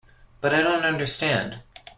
But 0.41 0.51
I 0.55 0.63
don't 0.63 0.83
understand. 0.83 1.59